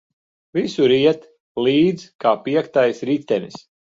Visur 0.57 0.93
iet 0.95 1.27
līdz 1.67 2.07
kā 2.25 2.33
piektais 2.47 3.05
ritenis. 3.11 3.63